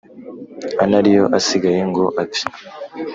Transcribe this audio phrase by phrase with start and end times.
[0.83, 2.43] anariyo asigaye ngo apfe;